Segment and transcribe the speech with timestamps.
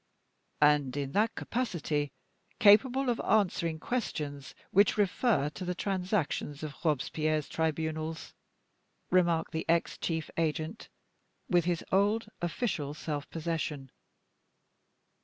[0.63, 2.11] "And in that capacity
[2.57, 8.33] capable of answering questions which refer to the transactions of Robespierre's tribunals,"
[9.11, 10.89] remarked the ex chief agent,
[11.47, 13.91] with his old official self possession.